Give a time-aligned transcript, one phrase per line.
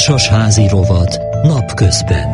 [0.00, 2.28] Társasházi rovat napközben.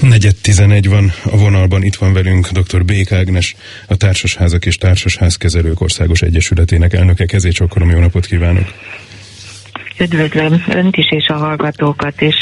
[0.00, 2.84] Negyed tizenegy van a vonalban, itt van velünk dr.
[2.84, 7.24] Bék Ágnes, a Társasházak és Társasházkezelők Országos Egyesületének elnöke.
[7.24, 8.66] Kezét csokolom, jó napot kívánok!
[10.02, 12.34] Üdvözlöm Önt is és a hallgatókat is.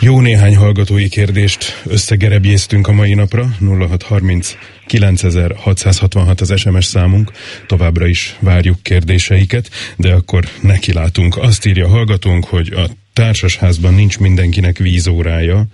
[0.00, 3.48] Jó néhány hallgatói kérdést összegerebjéztünk a mai napra.
[3.78, 4.56] 0630
[4.86, 7.32] 9666 az SMS számunk.
[7.66, 11.36] Továbbra is várjuk kérdéseiket, de akkor nekilátunk.
[11.36, 15.64] Azt írja a hallgatónk, hogy a társasházban nincs mindenkinek vízórája,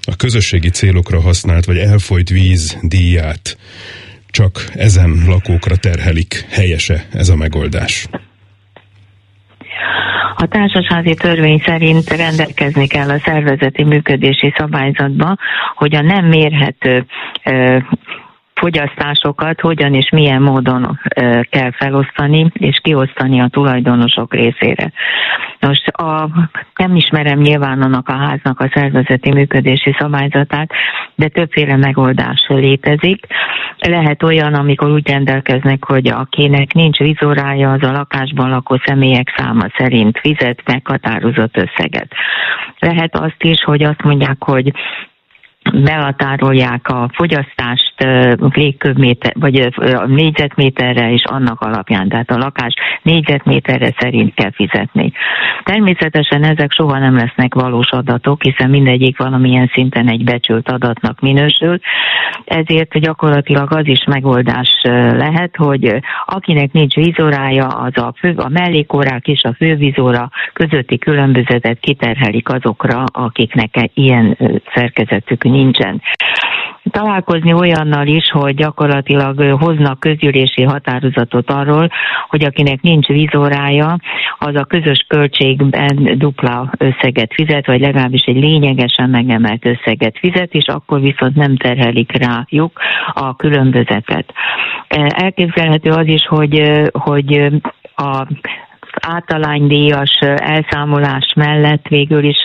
[0.00, 3.56] a közösségi célokra használt vagy elfolyt víz díját
[4.30, 6.46] csak ezen lakókra terhelik.
[6.48, 8.08] Helyese ez a megoldás?
[10.38, 15.36] A társasházi törvény szerint rendelkezni kell a szervezeti működési szabályzatba,
[15.74, 17.06] hogy a nem mérhető
[18.54, 21.00] fogyasztásokat hogyan és milyen módon
[21.50, 24.92] kell felosztani és kiosztani a tulajdonosok részére.
[25.66, 26.28] Most a,
[26.76, 30.70] nem ismerem nyilván annak a háznak a szervezeti működési szabályzatát,
[31.14, 33.26] de többféle megoldás létezik.
[33.78, 39.66] Lehet olyan, amikor úgy rendelkeznek, hogy akinek nincs vizórája, az a lakásban lakó személyek száma
[39.76, 42.12] szerint fizet meghatározott összeget.
[42.78, 44.72] Lehet azt is, hogy azt mondják, hogy
[45.72, 47.94] belatárolják a fogyasztást
[48.38, 49.68] légköbméter, vagy
[50.06, 55.12] négyzetméterre és annak alapján, tehát a lakás négyzetméterre szerint kell fizetni.
[55.62, 61.78] Természetesen ezek soha nem lesznek valós adatok, hiszen mindegyik valamilyen szinten egy becsült adatnak minősül,
[62.44, 64.68] ezért gyakorlatilag az is megoldás
[65.12, 71.78] lehet, hogy akinek nincs vízorája, az a, fő, a mellékórák és a fővízóra közötti különbözetet
[71.80, 74.38] kiterhelik azokra, akiknek ilyen
[74.74, 76.02] szerkezetük nincsen
[76.90, 81.90] találkozni olyannal is, hogy gyakorlatilag hoznak közgyűlési határozatot arról,
[82.28, 83.98] hogy akinek nincs vízórája,
[84.38, 90.66] az a közös költségben dupla összeget fizet, vagy legalábbis egy lényegesen megemelt összeget fizet, és
[90.66, 92.80] akkor viszont nem terhelik rájuk
[93.14, 94.32] a különbözetet.
[95.08, 97.50] Elképzelhető az is, hogy, hogy
[97.96, 98.26] a
[99.00, 102.42] általánydíjas elszámolás mellett végül is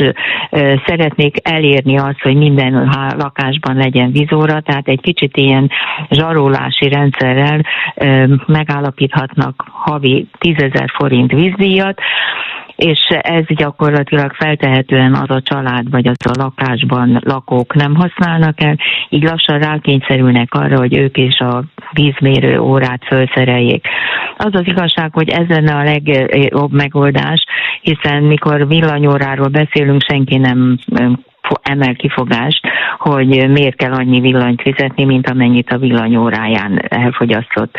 [0.85, 2.73] szeretnék elérni azt, hogy minden
[3.17, 5.69] lakásban legyen vizóra, tehát egy kicsit ilyen
[6.09, 7.62] zsarolási rendszerrel
[8.45, 10.56] megállapíthatnak havi 10
[10.97, 12.00] forint vízdíjat,
[12.81, 18.78] és ez gyakorlatilag feltehetően az a család vagy az a lakásban lakók nem használnak el,
[19.09, 23.88] így lassan rákényszerülnek arra, hogy ők is a vízmérő órát felszereljék.
[24.38, 27.44] Az az igazság, hogy ez lenne a legjobb megoldás,
[27.81, 30.80] hiszen mikor villanyóráról beszélünk, senki nem
[31.62, 37.75] emel kifogást, hogy miért kell annyi villanyt fizetni, mint amennyit a villanyóráján elfogyasztott.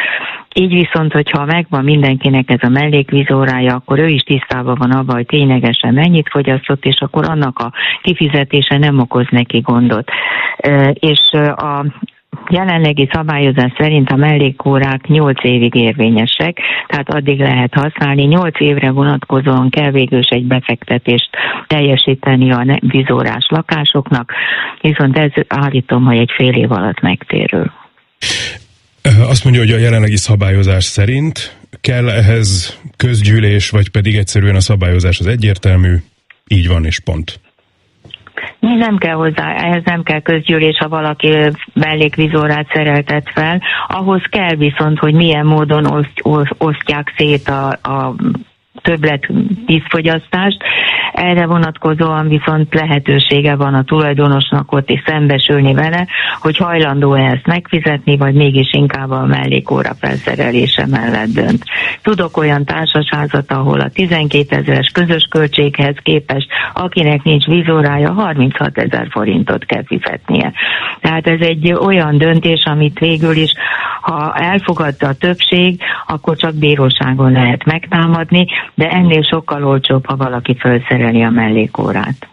[0.55, 5.27] Így viszont, hogyha megvan mindenkinek ez a mellékvízórája, akkor ő is tisztában van abban, hogy
[5.27, 7.73] ténylegesen mennyit fogyasztott, és akkor annak a
[8.03, 10.11] kifizetése nem okoz neki gondot.
[10.93, 11.21] És
[11.57, 11.85] a
[12.51, 18.23] jelenlegi szabályozás szerint a mellékórák 8 évig érvényesek, tehát addig lehet használni.
[18.23, 21.31] 8 évre vonatkozóan kell végül egy befektetést
[21.67, 24.33] teljesíteni a vizórás lakásoknak,
[24.81, 27.73] viszont ez állítom, hogy egy fél év alatt megtérül.
[29.29, 35.19] Azt mondja, hogy a jelenlegi szabályozás szerint kell ehhez közgyűlés, vagy pedig egyszerűen a szabályozás
[35.19, 35.97] az egyértelmű,
[36.47, 37.41] így van és pont.
[38.59, 41.37] Nem kell hozzá, ehhez nem kell közgyűlés, ha valaki
[41.75, 43.63] mellékvizórát szereltet fel.
[43.87, 46.23] Ahhoz kell viszont, hogy milyen módon oszt,
[46.59, 48.15] osztják szét a, a
[48.81, 49.27] többlet
[49.67, 50.63] vízfogyasztást.
[51.13, 56.07] Erre vonatkozóan viszont lehetősége van a tulajdonosnak ott is szembesülni vele,
[56.41, 61.65] hogy hajlandó -e ezt megfizetni, vagy mégis inkább a mellékóra felszerelése mellett dönt.
[62.03, 69.07] Tudok olyan társasházat, ahol a 12 ezeres közös költséghez képest, akinek nincs vízórája, 36 ezer
[69.11, 70.53] forintot kell fizetnie.
[71.01, 73.53] Tehát ez egy olyan döntés, amit végül is,
[74.03, 80.57] ha elfogadta a többség, akkor csak bíróságon lehet megtámadni, de ennél sokkal olcsóbb, ha valaki
[80.59, 82.27] felszereli a mellékórát.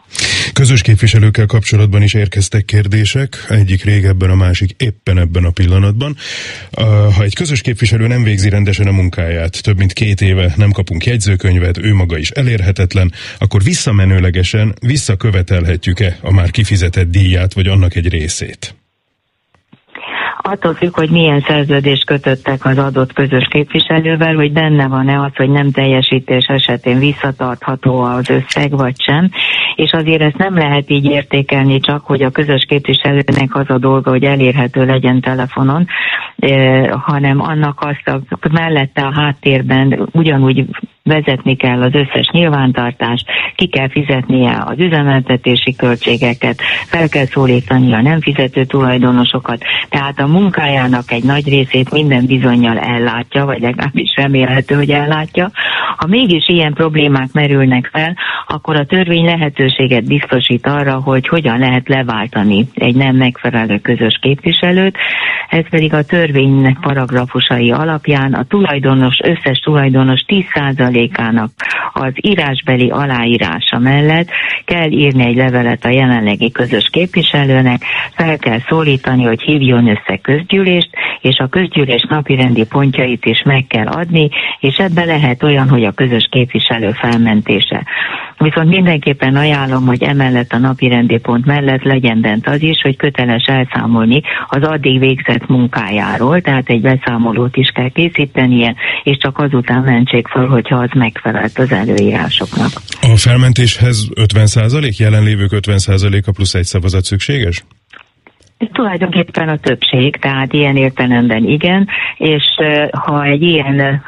[0.54, 6.16] Közös képviselőkkel kapcsolatban is érkeztek kérdések, egyik régebben, a másik éppen ebben a pillanatban.
[7.16, 11.06] Ha egy közös képviselő nem végzi rendesen a munkáját, több mint két éve nem kapunk
[11.06, 18.10] jegyzőkönyvet, ő maga is elérhetetlen, akkor visszamenőlegesen visszakövetelhetjük-e a már kifizetett díját, vagy annak egy
[18.10, 18.79] részét?
[20.50, 25.50] Attól függ, hogy milyen szerződést kötöttek az adott közös képviselővel, hogy benne van-e az, hogy
[25.50, 29.30] nem teljesítés esetén visszatartható az összeg, vagy sem.
[29.76, 34.10] és azért ezt nem lehet így értékelni csak, hogy a közös képviselőnek az a dolga,
[34.10, 35.88] hogy elérhető legyen telefonon,
[36.90, 40.66] hanem annak azt a mellette a háttérben ugyanúgy
[41.04, 43.26] vezetni kell az összes nyilvántartást,
[43.56, 50.28] ki kell fizetnie az üzemeltetési költségeket, fel kell szólítani a nem fizető tulajdonosokat, tehát a
[50.28, 55.52] munkájának egy nagy részét minden bizonyal ellátja, vagy legalábbis remélhető, hogy ellátja.
[55.98, 58.16] Ha mégis ilyen problémák merülnek fel,
[58.48, 64.98] akkor a törvény lehetőséget biztosít arra, hogy hogyan lehet leváltani egy nem megfelelő közös képviselőt,
[65.50, 70.24] ez pedig a törvénynek paragrafusai alapján a tulajdonos, összes tulajdonos
[70.92, 71.50] 10%-ának
[71.94, 74.28] az írásbeli aláírása mellett
[74.66, 77.82] kell írni egy levelet a jelenlegi közös képviselőnek,
[78.14, 80.90] fel kell szólítani, hogy hívjon össze közgyűlést,
[81.22, 84.30] és a közgyűlés napirendi pontjait is meg kell adni,
[84.60, 87.86] és ebbe lehet olyan, hogy a közös képviselő felmentése.
[88.38, 92.98] Viszont mindenképpen ajánlom, hogy emellett a napi rendi pont mellett legyen bent az is, hogy
[92.98, 99.82] köteles elszámolni az addig végzett munkájáról, tehát egy beszámolót is kell készítenie, és csak azután
[99.82, 102.70] mentsék fel, hogyha az megfelelt az előírásoknak.
[103.02, 107.64] A felmentéshez 50% jelenlévők 50%-a plusz egy szavazat szükséges?
[108.74, 112.44] Tulajdonképpen a többség, tehát ilyen értelemben igen, és
[112.92, 114.04] ha egy ilyen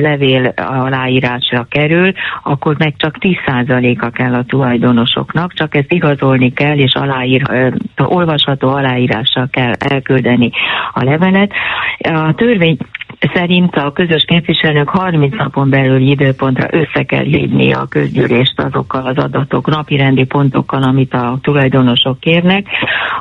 [0.00, 2.12] levél aláírásra kerül,
[2.42, 7.42] akkor meg csak 10%-a kell a tulajdonosoknak, csak ezt igazolni kell, és aláír,
[7.96, 10.50] olvasható aláírással kell elküldeni
[10.92, 11.52] a levelet.
[11.98, 12.76] A törvény
[13.34, 19.16] szerint a közös képviselők 30 napon belül időpontra össze kell hívni a közgyűlést azokkal az
[19.16, 22.66] adatok, napirendi pontokkal, amit a tulajdonosok kérnek.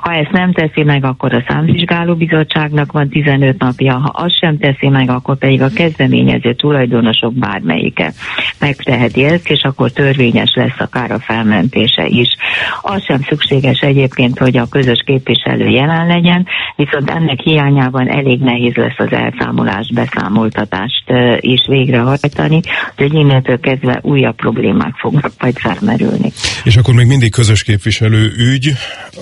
[0.02, 4.58] Ha ezt nem teszi meg, akkor a számvizsgáló bizottságnak van 15 napja, ha azt sem
[4.58, 8.12] teszi meg, akkor pedig a kezdeményező tulajdonosok bármelyike
[8.60, 12.36] megteheti ezt, és akkor törvényes lesz akár a felmentése is.
[12.82, 18.76] Az sem szükséges egyébként, hogy a közös képviselő jelen legyen, viszont ennek hiányában elég nehéz
[18.76, 21.04] lesz az elszámolás beszámoltatást
[21.40, 22.62] is végrehajtani,
[22.96, 26.32] hogy innentől kezdve újabb problémák fognak majd felmerülni.
[26.64, 28.74] És akkor még mindig közös képviselő ügy,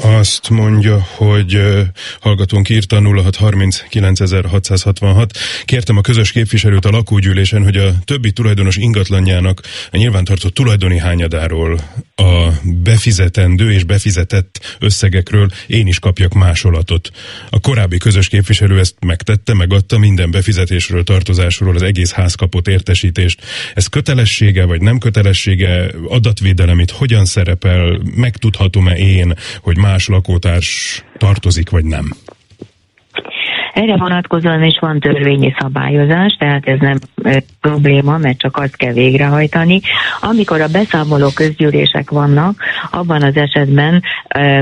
[0.04, 1.62] azt mondja, hogy
[2.22, 5.30] hallgatónk írta 0639.666.
[5.66, 11.80] Kértem a közös képviselőt a lakógyűlésen, hogy a többi tulajdonos ingatlanjának a nyilvántartott tulajdoni hányadáról,
[12.16, 17.12] a befizetendő és befizetett összegekről én is kapjak másolatot.
[17.50, 22.68] A korábbi közös képviselő ezt megtette, megadta minden befizetett fizetésről, tartozásról az egész ház kapott
[22.68, 23.42] értesítést.
[23.74, 31.70] Ez kötelessége vagy nem kötelessége, adatvédelem itt hogyan szerepel, megtudhatom-e én, hogy más lakótárs tartozik
[31.70, 32.06] vagy nem?
[33.74, 36.98] Erre vonatkozóan is van törvényi szabályozás, tehát ez nem
[37.62, 39.80] probléma, mert csak azt kell végrehajtani.
[40.20, 44.04] Amikor a beszámoló közgyűlések vannak, abban az esetben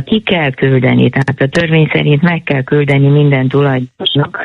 [0.06, 4.38] ki kell küldeni, tehát a törvény szerint meg kell küldeni minden tulajdonosnak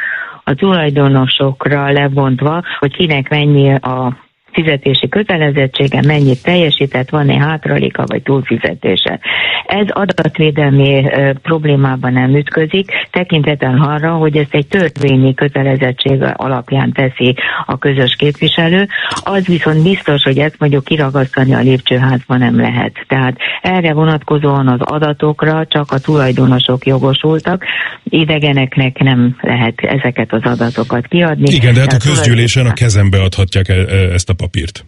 [0.44, 4.24] a tulajdonosokra lebontva, hogy kinek mennyi a
[4.54, 9.20] fizetési kötelezettsége, mennyit teljesített, van-e hátraléka vagy túlfizetése.
[9.66, 11.04] Ez adatvédelmi
[11.42, 17.34] problémában nem ütközik, tekintettel arra, hogy ezt egy törvényi kötelezettség alapján teszi
[17.66, 18.88] a közös képviselő,
[19.24, 22.92] az viszont biztos, hogy ezt mondjuk kiragasztani a lépcsőházban nem lehet.
[23.08, 27.64] Tehát erre vonatkozóan az adatokra csak a tulajdonosok jogosultak,
[28.04, 31.54] idegeneknek nem lehet ezeket az adatokat kiadni.
[31.54, 34.85] Igen, de hát a közgyűlésen a kezembe adhatják e- e- ezt a papírt.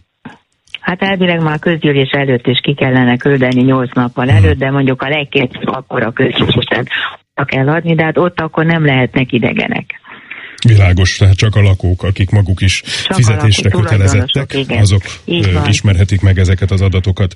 [0.81, 5.09] Hát elvileg már közgyűlés előtt is ki kellene küldeni nyolc nappal előtt, de mondjuk a
[5.09, 6.89] legkésőbb akkor a közgyűlésen
[7.45, 10.01] kell adni, de hát ott akkor nem lehetnek idegenek.
[10.67, 15.03] Világos, tehát csak a lakók, akik maguk is csak fizetésre lakók, kötelezettek, azok
[15.69, 17.35] ismerhetik meg ezeket az adatokat.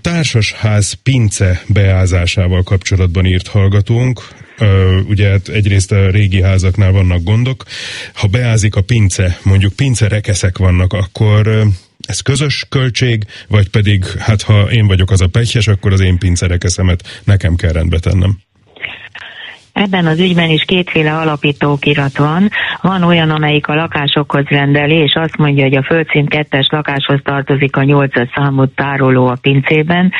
[0.00, 4.22] Társasház pince beázásával kapcsolatban írt hallgatónk,
[5.08, 7.64] ugye hát egyrészt a régi házaknál vannak gondok.
[8.12, 11.66] Ha beázik a pince, mondjuk pince rekeszek vannak, akkor
[12.00, 16.18] ez közös költség, vagy pedig hát ha én vagyok az a pegyhes, akkor az én
[16.18, 18.38] pince rekeszemet nekem kell rendbe tennem.
[19.74, 22.48] Ebben az ügyben is kétféle alapítókirat van.
[22.80, 27.76] Van olyan, amelyik a lakásokhoz rendeli, és azt mondja, hogy a földszint kettes lakáshoz tartozik
[27.76, 30.12] a nyolcas számú tároló a pincében.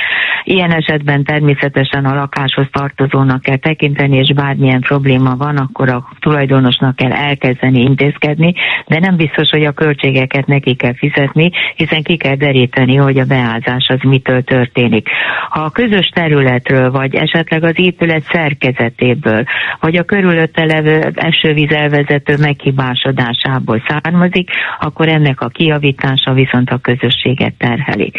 [0.44, 6.96] Ilyen esetben természetesen a lakáshoz tartozónak kell tekinteni, és bármilyen probléma van, akkor a tulajdonosnak
[6.96, 8.54] kell elkezdeni intézkedni,
[8.86, 13.24] de nem biztos, hogy a költségeket neki kell fizetni, hiszen ki kell deríteni, hogy a
[13.24, 15.08] beázás az mitől történik.
[15.48, 19.43] Ha a közös területről, vagy esetleg az épület szerkezetéből
[19.80, 27.54] vagy a körülötte levő esővíz elvezető meghibásodásából származik, akkor ennek a kiavítása viszont a közösséget
[27.58, 28.12] terheli.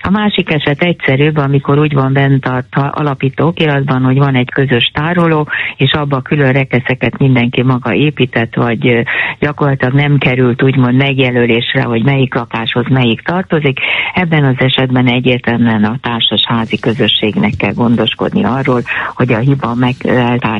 [0.00, 4.90] A másik eset egyszerűbb, amikor úgy van bent a alapító okiratban, hogy van egy közös
[4.94, 9.04] tároló, és abba külön rekeszeket mindenki maga épített, vagy
[9.38, 13.78] gyakorlatilag nem került úgymond megjelölésre, hogy melyik lakáshoz melyik tartozik.
[14.14, 18.82] Ebben az esetben egyértelműen a társas házi közösségnek kell gondoskodni arról,
[19.14, 19.94] hogy a hiba meg,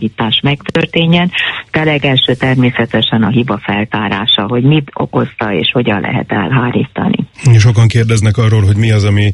[0.06, 1.30] eltárítás megtörténjen.
[1.70, 7.16] De legelső természetesen a hiba feltárása, hogy mit okozta és hogyan lehet elhárítani.
[7.58, 9.32] Sokan kérdeznek arról, hogy mi az, ami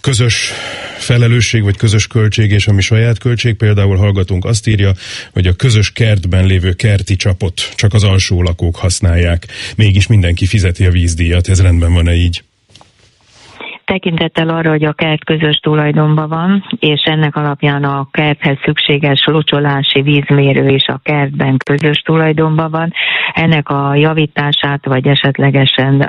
[0.00, 0.52] közös
[0.98, 3.54] felelősség vagy közös költség és ami saját költség.
[3.54, 4.92] Például hallgatunk azt írja,
[5.32, 9.46] hogy a közös kertben lévő kerti csapot csak az alsó lakók használják.
[9.76, 11.48] Mégis mindenki fizeti a vízdíjat.
[11.48, 12.42] Ez rendben van-e így?
[13.92, 20.02] Tekintettel arra, hogy a kert közös tulajdonban van, és ennek alapján a kerthez szükséges locsolási
[20.02, 22.92] vízmérő is a kertben közös tulajdonban van,
[23.34, 26.08] ennek a javítását, vagy esetlegesen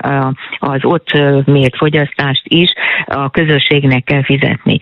[0.59, 1.11] az ott
[1.45, 2.73] mért fogyasztást is
[3.05, 4.79] a közösségnek kell fizetni.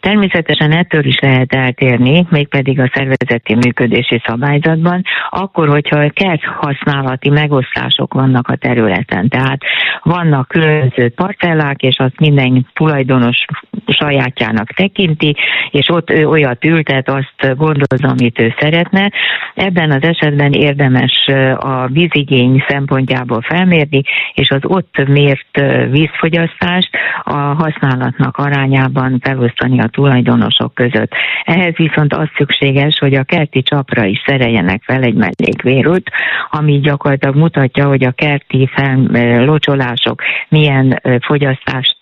[0.00, 8.14] Természetesen ettől is lehet eltérni, mégpedig a szervezeti működési szabályzatban, akkor, hogyha kert használati megosztások
[8.14, 9.28] vannak a területen.
[9.28, 9.60] Tehát
[10.02, 12.43] vannak különböző parcellák, és azt minden
[12.74, 13.44] tulajdonos
[13.86, 15.36] sajátjának tekinti,
[15.70, 19.10] és ott ő olyat ültet, azt gondoz, amit ő szeretne.
[19.54, 21.26] Ebben az esetben érdemes
[21.58, 24.02] a vízigény szempontjából felmérni,
[24.34, 25.60] és az ott mért
[25.90, 26.90] vízfogyasztást
[27.22, 31.12] a használatnak arányában felosztani a tulajdonosok között.
[31.44, 36.10] Ehhez viszont az szükséges, hogy a kerti csapra is szereljenek fel egy mellékvérült,
[36.50, 38.98] ami gyakorlatilag mutatja, hogy a kerti fel,
[39.44, 41.96] locsolások milyen fogyasztást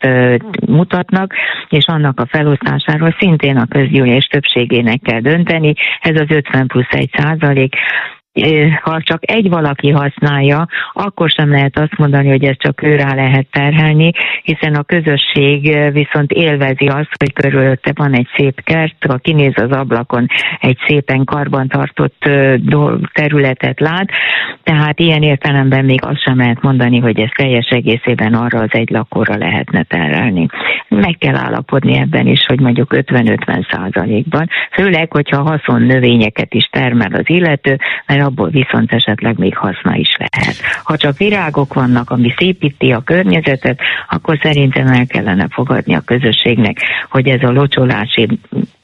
[0.67, 1.35] mutatnak,
[1.69, 5.75] és annak a felosztásáról szintén a közgyűlés többségének kell dönteni.
[6.01, 7.75] Ez az 50 plusz 1 százalék,
[8.83, 13.47] ha csak egy valaki használja, akkor sem lehet azt mondani, hogy ezt csak őrá lehet
[13.51, 14.11] terhelni,
[14.43, 19.71] hiszen a közösség viszont élvezi azt, hogy körülötte van egy szép kert, ha kinéz az
[19.71, 20.27] ablakon,
[20.61, 22.29] egy szépen karbantartott
[23.13, 24.09] területet lát,
[24.63, 28.91] tehát ilyen értelemben még azt sem lehet mondani, hogy ez teljes egészében arra az egy
[28.91, 30.47] lakóra lehetne terelni.
[30.89, 37.13] Meg kell állapodni ebben is, hogy mondjuk 50-50 százalékban, főleg, hogyha haszon növényeket is termel
[37.13, 40.57] az illető, mert abból viszont esetleg még haszna is lehet.
[40.83, 46.79] Ha csak virágok vannak, ami szépíti a környezetet, akkor szerintem el kellene fogadni a közösségnek,
[47.11, 48.29] hogy ez a locsolási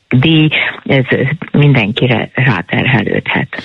[0.09, 0.49] díj,
[0.85, 1.05] ez
[1.53, 3.63] mindenkire ráterhelődhet.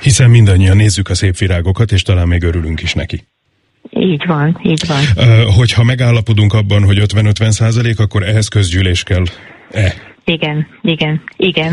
[0.00, 3.26] Hiszen mindannyian nézzük a szép virágokat, és talán még örülünk is neki.
[3.90, 5.26] Így van, így van.
[5.56, 9.22] Hogyha megállapodunk abban, hogy 50-50 százalék, akkor ehhez közgyűlés kell.
[9.70, 9.94] E.
[10.24, 11.72] Igen, igen, igen.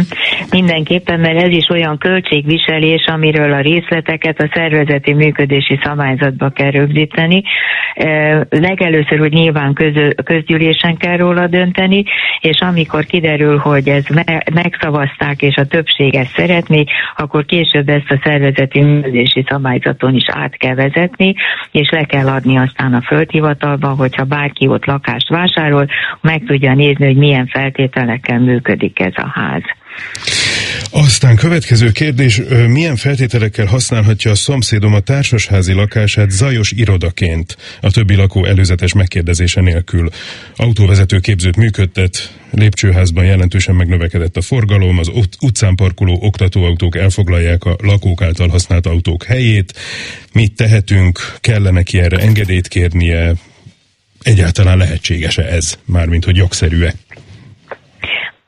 [0.51, 7.43] Mindenképpen, mert ez is olyan költségviselés, amiről a részleteket a szervezeti működési szabályzatba kell rögzíteni.
[8.49, 12.03] Legelőször, hogy nyilván közö, közgyűlésen kell róla dönteni,
[12.39, 16.83] és amikor kiderül, hogy ez me- megszavazták, és a többség ezt szeretné,
[17.15, 21.35] akkor később ezt a szervezeti működési szabályzaton is át kell vezetni,
[21.71, 25.87] és le kell adni aztán a földhivatalba, hogyha bárki ott lakást vásárol,
[26.21, 29.63] meg tudja nézni, hogy milyen feltételekkel működik ez a ház.
[30.91, 38.15] Aztán következő kérdés, milyen feltételekkel használhatja a szomszédom a társasházi lakását zajos irodaként, a többi
[38.15, 40.09] lakó előzetes megkérdezése nélkül?
[40.55, 48.21] Autóvezető képzőt működtet, lépcsőházban jelentősen megnövekedett a forgalom, az utcán parkoló oktatóautók elfoglalják a lakók
[48.21, 49.73] által használt autók helyét.
[50.33, 51.19] Mit tehetünk?
[51.39, 53.33] Kellene ki erre engedélyt kérnie?
[54.21, 55.77] Egyáltalán lehetséges-e ez?
[55.85, 56.93] Mármint, hogy jogszerű-e?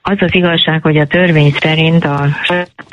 [0.04, 2.26] Az az igazság, hogy a törvény szerint a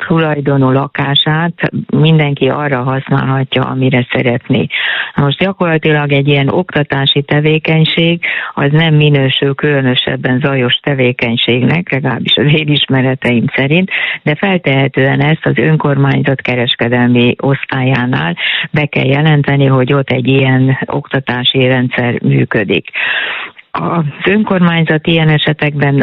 [0.07, 1.53] tulajdonú lakását
[1.89, 4.67] mindenki arra használhatja, amire szeretné.
[5.15, 12.67] Most gyakorlatilag egy ilyen oktatási tevékenység az nem minősül különösebben zajos tevékenységnek, legalábbis az én
[12.67, 13.89] ismereteim szerint,
[14.23, 18.35] de feltehetően ezt az önkormányzat kereskedelmi osztályánál
[18.71, 22.89] be kell jelenteni, hogy ott egy ilyen oktatási rendszer működik.
[23.71, 25.95] Az önkormányzat ilyen esetekben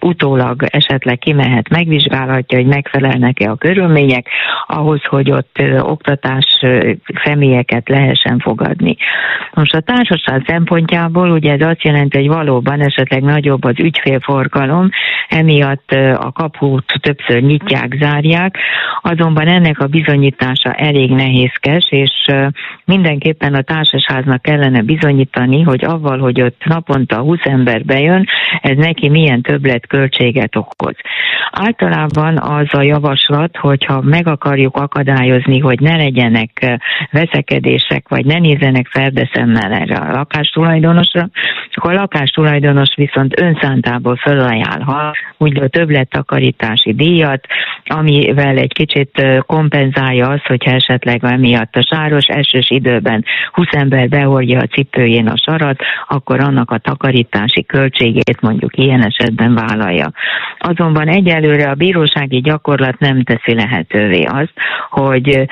[0.00, 4.26] utólag esetleg kimehet, megvizsgálhatja, hogy megfelelnek-e a körülmények
[4.66, 6.46] ahhoz, hogy ott oktatás
[7.24, 8.96] személyeket lehessen fogadni.
[9.54, 14.90] Most a társaság szempontjából ugye ez azt jelenti, hogy valóban esetleg nagyobb az ügyfélforgalom,
[15.28, 18.58] emiatt a kaput többször nyitják, zárják,
[19.02, 22.10] azonban ennek a bizonyítása elég nehézkes, és
[22.84, 28.26] mindenképpen a társasháznak kellene bizonyítani, hogy avval, hogy ott naponta 20 ember bejön,
[28.60, 30.94] ez neki milyen többlet költséget okoz.
[31.50, 36.80] Általában az a javaslat, hogyha meg akarjuk akadályozni, hogy ne legyenek
[37.10, 41.28] veszekedések, vagy ne nézzenek ferdeszemmel erre a lakástulajdonosra,
[41.74, 47.46] akkor a lakástulajdonos viszont önszántából felajánlhat úgy a többlettakarítási díjat,
[47.84, 54.58] amivel egy kicsit kompenzálja azt, hogyha esetleg emiatt a sáros esős időben 20 ember behordja
[54.58, 60.12] a cipőjén a sarat, akkor annak a takarítási költségét mondjuk ilyen esetben vállalja.
[60.58, 64.52] Azonban egyelőre a bírósági gyakorlat nem teszi lehetővé azt,
[64.90, 65.48] hogy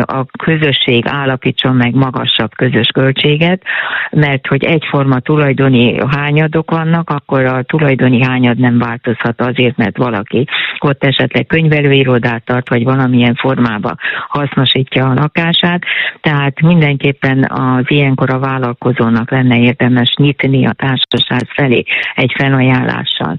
[0.00, 3.62] a közösség állapítson meg magasabb közös költséget,
[4.10, 10.46] mert hogy egyforma tulajdoni hányadok vannak, akkor a tulajdoni hányad nem változhat azért, mert valaki
[10.78, 13.94] ott esetleg könyvelőirodát tart, vagy valamilyen formába
[14.28, 15.82] hasznosítja a lakását.
[16.20, 23.38] Tehát mindenképpen az ilyenkor a vállalkozónak lenne érdemes nyitni a társaság felé egy felajánlással.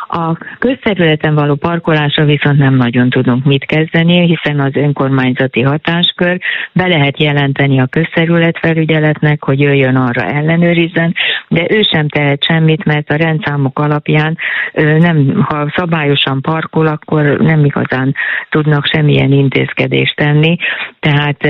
[0.13, 6.39] A közterületen való parkolásra viszont nem nagyon tudunk mit kezdeni, hiszen az önkormányzati hatáskör
[6.73, 11.15] be lehet jelenteni a közterületfelügyeletnek, hogy jöjjön arra ellenőrizzen,
[11.47, 14.37] de ő sem tehet semmit, mert a rendszámok alapján
[14.73, 18.15] nem, ha szabályosan parkol, akkor nem igazán
[18.49, 20.55] tudnak semmilyen intézkedést tenni.
[20.99, 21.43] Tehát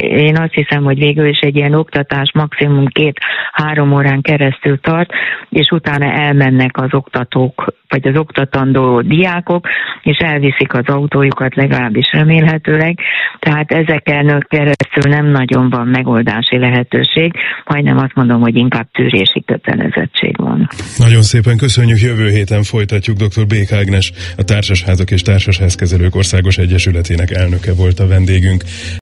[0.00, 5.10] én azt hiszem, hogy végül is egy ilyen oktatás maximum két-három órán keresztül tart,
[5.48, 9.66] és utána elmennek az oktatók, vagy az oktatandó diákok,
[10.02, 12.98] és elviszik az autójukat legalábbis remélhetőleg,
[13.38, 17.32] tehát ezeken keresztül nem nagyon van megoldási lehetőség,
[17.64, 20.68] majdnem azt mondom, hogy inkább tűrési kötelezettség van.
[20.96, 23.16] Nagyon szépen köszönjük, jövő héten folytatjuk.
[23.16, 23.46] Dr.
[23.46, 28.62] Bék Ágnes, a Társasházak és Társasházkezelők Országos Egyesületének elnöke volt a vendégünk.